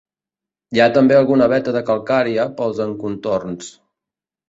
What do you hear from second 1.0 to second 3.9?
alguna veta de calcària pels encontorns.